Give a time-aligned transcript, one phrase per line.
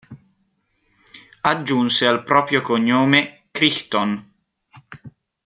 [1.41, 4.33] Aggiunse al proprio cognome "Crichton".